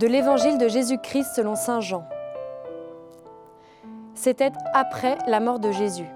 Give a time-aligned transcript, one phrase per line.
[0.00, 2.08] De l'Évangile de Jésus-Christ selon Saint Jean.
[4.14, 6.06] C'était après la mort de Jésus.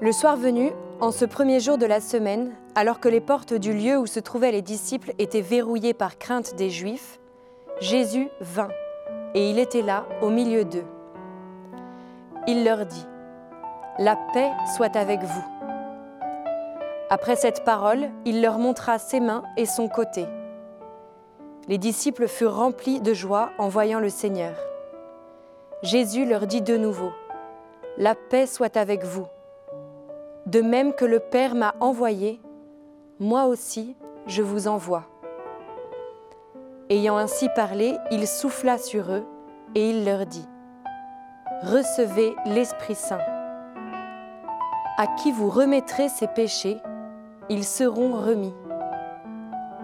[0.00, 0.70] Le soir venu,
[1.00, 4.20] en ce premier jour de la semaine, alors que les portes du lieu où se
[4.20, 7.18] trouvaient les disciples étaient verrouillées par crainte des Juifs,
[7.80, 8.70] Jésus vint,
[9.34, 10.86] et il était là au milieu d'eux.
[12.46, 13.04] Il leur dit,
[13.98, 15.44] La paix soit avec vous.
[17.10, 20.24] Après cette parole, il leur montra ses mains et son côté.
[21.68, 24.56] Les disciples furent remplis de joie en voyant le Seigneur.
[25.82, 27.12] Jésus leur dit de nouveau,
[27.98, 29.26] La paix soit avec vous.
[30.46, 32.40] De même que le Père m'a envoyé,
[33.20, 35.04] moi aussi je vous envoie.
[36.90, 39.24] Ayant ainsi parlé, il souffla sur eux
[39.74, 40.46] et il leur dit,
[41.62, 43.20] Recevez l'Esprit Saint.
[44.98, 46.78] À qui vous remettrez ces péchés,
[47.48, 48.52] ils seront remis.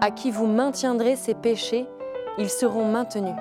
[0.01, 1.85] À qui vous maintiendrez ces péchés,
[2.37, 3.35] ils seront maintenus.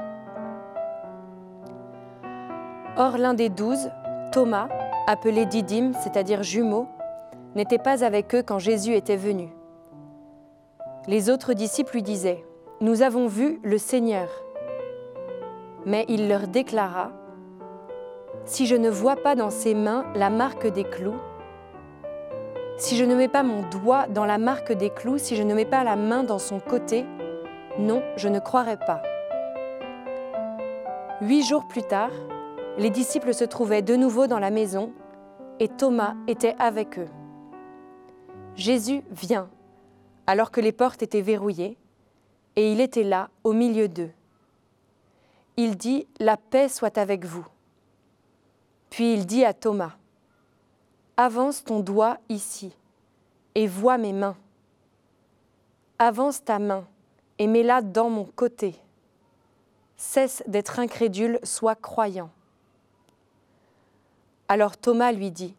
[2.97, 3.91] Or l'un des douze,
[4.33, 4.69] Thomas,
[5.07, 6.89] appelé Didyme, c'est-à-dire jumeau,
[7.55, 9.51] n'était pas avec eux quand Jésus était venu.
[11.07, 12.45] Les autres disciples lui disaient,
[12.81, 14.29] Nous avons vu le Seigneur.
[15.87, 17.13] Mais il leur déclara,
[18.45, 21.21] Si je ne vois pas dans ses mains la marque des clous,
[22.79, 25.53] si je ne mets pas mon doigt dans la marque des clous, si je ne
[25.53, 27.05] mets pas la main dans son côté,
[27.79, 29.03] non, je ne croirai pas.
[31.21, 32.13] Huit jours plus tard,
[32.79, 34.93] les disciples se trouvaient de nouveau dans la maison
[35.59, 37.09] et Thomas était avec eux.
[38.55, 39.51] Jésus vient,
[40.29, 41.77] alors que les portes étaient verrouillées,
[42.55, 44.11] et il était là, au milieu d'eux.
[45.57, 47.47] Il dit, La paix soit avec vous.
[48.91, 49.98] Puis il dit à Thomas,
[51.21, 52.73] Avance ton doigt ici,
[53.57, 54.37] et vois mes mains.
[55.99, 56.87] Avance ta main,
[57.41, 58.77] et mets-la dans mon côté.
[59.97, 62.31] Cesse d'être incrédule, sois croyant.
[64.47, 65.57] Alors Thomas lui dit,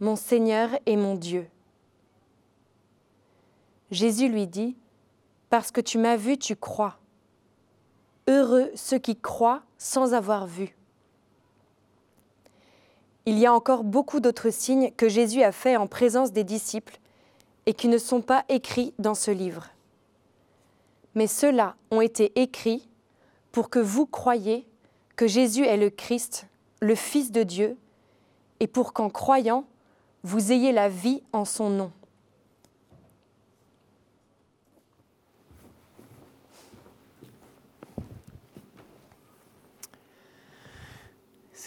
[0.00, 1.48] Mon Seigneur et mon Dieu.
[3.90, 4.76] Jésus lui dit,
[5.48, 6.98] Parce que tu m'as vu, tu crois.
[8.28, 10.76] Heureux ceux qui croient sans avoir vu.
[13.26, 16.98] Il y a encore beaucoup d'autres signes que Jésus a faits en présence des disciples
[17.66, 19.66] et qui ne sont pas écrits dans ce livre.
[21.16, 22.88] Mais ceux-là ont été écrits
[23.50, 24.64] pour que vous croyiez
[25.16, 26.46] que Jésus est le Christ,
[26.80, 27.76] le Fils de Dieu,
[28.60, 29.64] et pour qu'en croyant,
[30.22, 31.90] vous ayez la vie en son nom.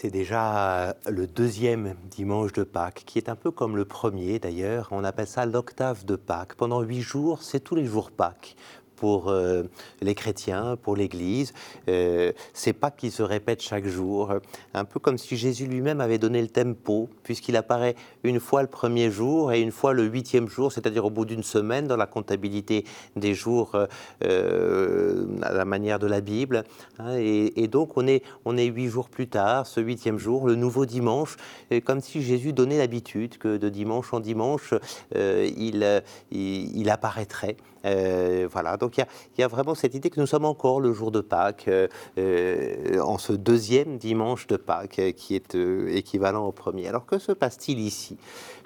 [0.02, 4.88] C'est déjà le deuxième dimanche de Pâques, qui est un peu comme le premier d'ailleurs.
[4.92, 6.54] On appelle ça l'octave de Pâques.
[6.54, 8.56] Pendant huit jours, c'est tous les jours Pâques
[9.00, 9.62] pour euh,
[10.02, 11.54] les chrétiens, pour l'Église.
[11.88, 14.34] Euh, c'est pas qu'il se répète chaque jour,
[14.74, 18.68] un peu comme si Jésus lui-même avait donné le tempo, puisqu'il apparaît une fois le
[18.68, 22.06] premier jour et une fois le huitième jour, c'est-à-dire au bout d'une semaine dans la
[22.06, 22.84] comptabilité
[23.16, 23.74] des jours
[24.22, 26.64] euh, à la manière de la Bible.
[26.98, 27.16] Hein.
[27.16, 30.84] et, donc on est, on est huit jours plus tard, ce huitième jour, le nouveau
[30.84, 31.38] dimanche,
[31.86, 34.74] comme si Jésus donnait l'habitude que de dimanche en dimanche,
[35.14, 37.56] il, il, apparaîtrait.
[37.82, 41.66] voilà, il y, a vraiment cette idée que nous sommes encore le jour de Pâques,
[41.68, 45.54] euh, euh, en ce deuxième dimanche de Pâques, euh, qui est
[45.88, 46.88] équivalent au premier.
[46.88, 48.16] Alors que se passe-t-il ici?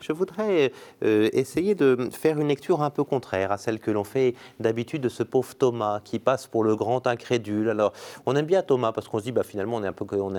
[0.00, 0.70] Je voudrais
[1.00, 5.08] essayer de faire une lecture un peu contraire à celle que l'on fait d'habitude de
[5.08, 7.70] ce pauvre Thomas qui passe pour le grand incrédule.
[7.70, 7.94] Alors
[8.26, 9.92] on aime bien Thomas parce qu'on se dit bah, finalement on est, un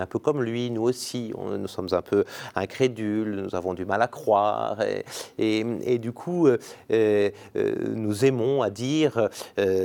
[0.06, 4.08] peu, comme lui, nous aussi, nous sommes un peu incrédules, nous avons du mal à
[4.08, 4.78] croire
[5.40, 6.48] et, du coup
[6.90, 9.30] nous aimons à dire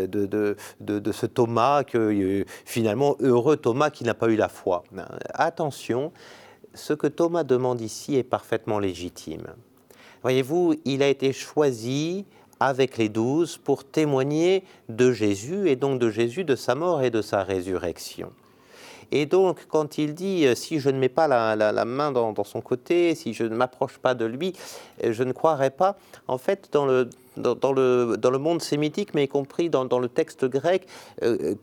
[0.06, 4.84] de, de, ce Thomas, que euh, finalement, heureux Thomas qui n'a pas eu la foi.
[5.34, 6.12] Attention,
[6.74, 9.46] ce que Thomas demande ici est parfaitement légitime.
[10.22, 12.26] Voyez-vous, il a été choisi
[12.60, 17.10] avec les douze pour témoigner de Jésus et donc de Jésus, de sa mort et
[17.10, 18.30] de sa résurrection.
[19.12, 22.60] Et donc, quand il dit euh, si je ne mets pas la, main dans, son
[22.60, 24.52] côté, si je ne m'approche pas de lui,
[25.04, 25.96] euh, je ne croirai pas.
[26.28, 29.98] En fait, dans le, dans, le, dans le monde sémitique, mais y compris dans, dans
[29.98, 30.86] le texte grec,
[31.22, 31.54] euh,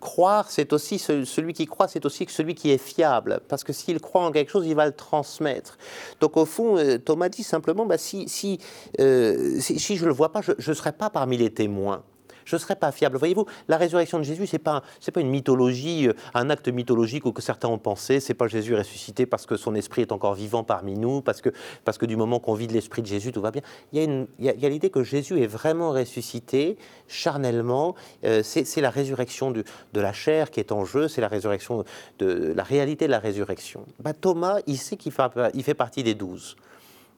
[0.00, 4.00] croire, c'est aussi celui qui croit, c'est aussi celui qui est fiable, parce que s'il
[4.00, 5.78] croit en quelque chose, il va le transmettre.
[6.20, 8.58] Donc au fond, Thomas dit simplement, bah, si, si,
[8.98, 12.02] si, si, je ne le vois pas, je ne serai pas parmi les témoins.
[12.44, 13.16] Je ne serai pas fiable.
[13.16, 14.82] Voyez-vous, la résurrection de Jésus, ce n'est pas,
[15.12, 19.26] pas une mythologie, euh, un acte mythologique que certains ont pensé, c'est pas Jésus ressuscité
[19.26, 21.50] parce que son esprit est encore vivant parmi nous, parce que,
[21.84, 23.62] parce que du moment qu'on vit de l'esprit de Jésus, tout va bien.
[23.92, 26.76] Il y a, l'idée que Jésus est vraiment ressuscité
[27.08, 27.94] charnellement,
[28.24, 29.64] euh, c'est la résurrection de
[29.94, 31.84] la chair qui est en jeu, c'est la résurrection
[32.18, 33.84] de la réalité de la résurrection.
[34.00, 35.22] Bah, Thomas, il sait qu'il fait,
[35.54, 36.56] il fait partie des douze.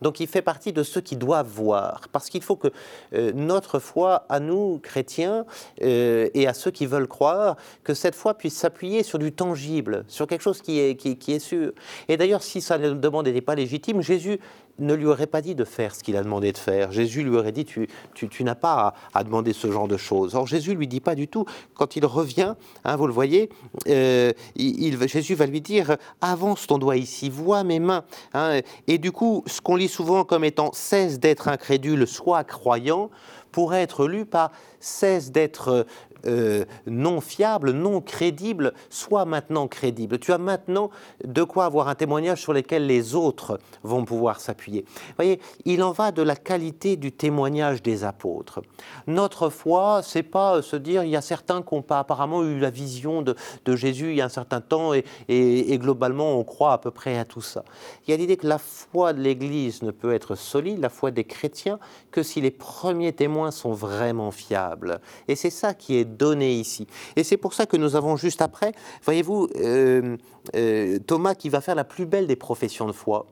[0.03, 2.69] Donc il fait partie de ceux qui doivent voir, parce qu'il faut que
[3.15, 5.47] euh, notre foi, à nous, chrétiens,
[5.83, 10.05] euh, et à ceux qui veulent croire, que cette foi puisse s'appuyer sur du tangible,
[10.09, 11.73] sur quelque chose qui est, qui, qui est sûr.
[12.09, 14.39] Et d'ailleurs, si sa demande n'était pas légitime, Jésus
[14.79, 16.93] ne lui aurait pas dit de faire ce qu'il a demandé de faire.
[16.93, 20.35] Jésus lui aurait dit, tu, n'as pas à, demander ce genre de choses.
[20.35, 21.45] Or, Jésus lui dit pas du tout.
[21.75, 23.49] Quand il revient, hein, vous le voyez,
[23.89, 28.05] euh, Jésus va lui dire, avance ton doigt ici, vois mes mains.
[28.35, 28.61] Hein.
[28.87, 33.11] et du coup, ce qu'on lit souvent comme étant cesse d'être incrédule, sois croyant,
[33.53, 35.87] pourrait être lu par cesse d'être
[36.27, 40.19] euh, non fiable, non crédible, soit maintenant crédible.
[40.19, 40.91] Tu as maintenant
[41.25, 44.85] de quoi avoir un témoignage sur lequel les autres vont pouvoir s'appuyer.
[44.87, 48.61] Vous voyez, il en va de la qualité du témoignage des apôtres.
[49.07, 52.59] Notre foi, c'est pas se dire, il y a certains qui n'ont pas apparemment eu
[52.59, 53.35] la vision de,
[53.77, 57.19] Jésus il y a un certain temps et, et, globalement on croit à peu près
[57.19, 57.65] à tout ça.
[58.07, 61.11] Il y a l'idée que la foi de l'Église ne peut être solide, la foi
[61.11, 61.79] des chrétiens,
[62.11, 65.01] que si les premiers témoins sont vraiment fiables.
[65.29, 66.87] Et c'est ça qui est donné ici.
[67.17, 68.73] Et c'est pour ça que nous avons juste après,
[69.03, 70.17] voyez-vous, euh,
[70.55, 73.27] euh, Thomas qui va faire la plus belle des professions de foi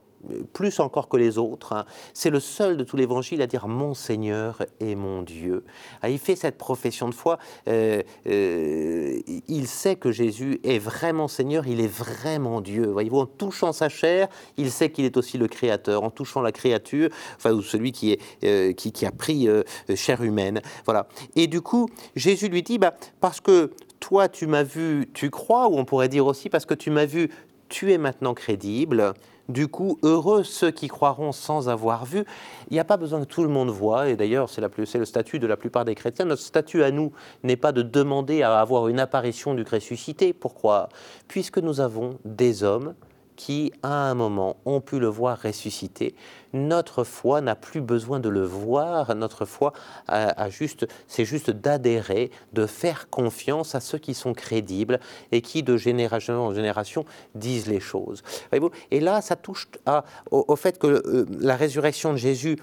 [0.53, 1.73] plus encore que les autres.
[1.73, 1.85] Hein.
[2.13, 5.65] C'est le seul de tout l'évangile à dire mon Seigneur et mon Dieu.
[6.03, 7.39] Ah, il fait cette profession de foi.
[7.69, 9.19] Euh, euh,
[9.49, 12.87] il sait que Jésus est vraiment Seigneur, il est vraiment Dieu.
[12.87, 16.03] Voyez-vous, en touchant sa chair, il sait qu'il est aussi le Créateur.
[16.03, 19.49] En touchant la créature, enfin, ou celui qui, euh, qui, a pris
[19.95, 20.61] chair humaine.
[20.85, 21.09] Voilà.
[21.37, 25.69] Et du coup, Jésus lui dit, bah, parce que toi, tu m'as vu, tu crois,
[25.69, 27.31] ou on pourrait dire aussi, parce que tu m'as vu,
[27.69, 29.15] tu es maintenant crédible.
[29.49, 32.25] Du coup, heureux ceux qui croiront sans avoir vu.
[32.71, 34.63] Il n'y a pas besoin que tout le monde voit, et d'ailleurs c'est
[34.99, 36.25] le statut de la plupart des chrétiens.
[36.25, 37.13] Notre statut à nous
[37.43, 40.89] n'est pas de demander à avoir une apparition du ressuscité pour croire,
[41.29, 42.95] puisque nous avons des hommes
[43.37, 46.15] qui, à un moment, ont pu le voir ressusciter.
[46.53, 49.15] Notre foi n'a plus besoin de le voir.
[49.15, 49.73] Notre foi
[50.07, 55.01] a, juste, c'est juste d'adhérer, de faire confiance à ceux qui sont crédibles
[55.33, 57.05] et qui, de génération en génération,
[57.35, 58.23] disent les choses.
[58.91, 59.69] Et là, ça touche
[60.31, 62.57] au, fait que euh, la résurrection de Jésus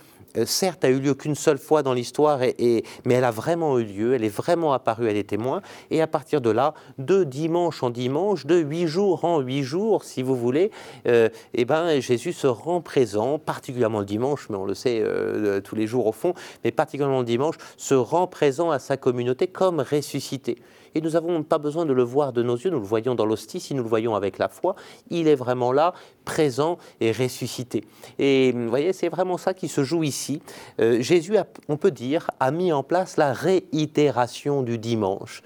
[0.45, 4.13] certes, a eu lieu qu'une seule fois dans l'histoire, mais elle a vraiment eu lieu,
[4.13, 5.61] elle est vraiment apparue à des témoins.
[5.89, 10.03] Et à partir de là, de dimanche en dimanche, de huit jours en huit jours,
[10.03, 10.71] si vous voulez,
[11.07, 15.61] euh, eh ben, Jésus se rend présent, particulièrement le dimanche, mais on le sait euh,
[15.61, 19.47] tous les jours au fond, mais particulièrement le dimanche, se rend présent à sa communauté
[19.47, 20.57] comme ressuscité.
[20.95, 23.25] Et nous n'avons pas besoin de le voir de nos yeux, nous le voyons dans
[23.25, 24.75] l'hostie, si nous le voyons avec la foi,
[25.09, 25.93] il est vraiment là,
[26.25, 27.83] présent et ressuscité.
[28.19, 30.41] Et vous voyez, c'est vraiment ça qui se joue ici.
[30.79, 31.35] Euh, Jésus,
[31.69, 35.43] on peut dire, a mis en place la réitération du dimanche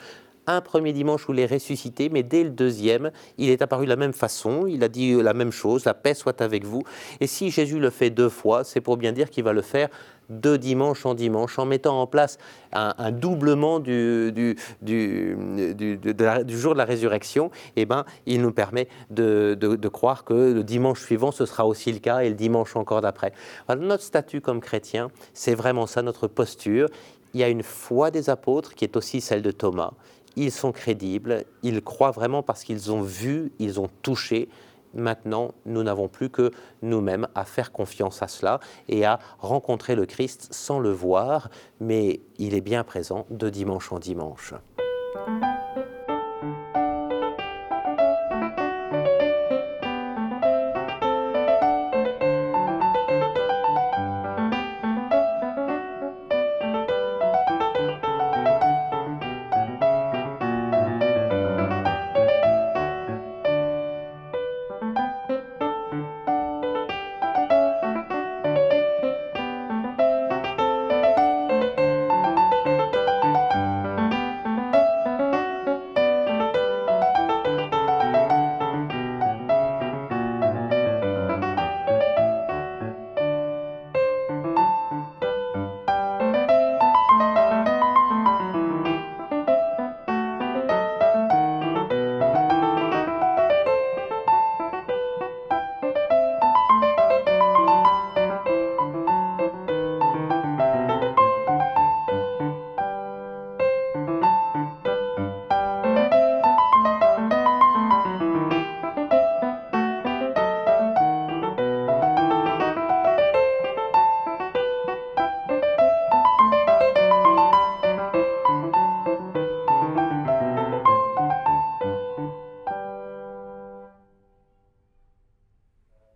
[0.47, 3.89] un premier dimanche où il est ressuscité, mais dès le deuxième, il est apparu de
[3.89, 6.83] la même façon, il a dit la même chose, la paix soit avec vous.
[7.19, 9.89] Et si Jésus le fait deux fois, c'est pour bien dire qu'il va le faire
[10.29, 12.37] de dimanche en dimanche, en mettant en place
[12.71, 15.37] un, doublement du, du, du,
[15.75, 20.63] du, jour de la résurrection, eh ben, il nous permet de, de, croire que le
[20.63, 23.33] dimanche suivant, ce sera aussi le cas, et le dimanche encore d'après.
[23.77, 26.89] Notre statut comme chrétien, c'est vraiment ça, notre posture.
[27.33, 29.91] Il y a une foi des apôtres qui est aussi celle de Thomas.
[30.35, 34.49] Ils sont crédibles, ils croient vraiment parce qu'ils ont vu, ils ont touché,
[34.95, 36.51] Maintenant, nous n'avons plus que
[36.81, 41.49] nous-mêmes à faire confiance à cela et à rencontrer le Christ sans le voir,
[41.81, 44.53] mais il est bien présent de dimanche en dimanche.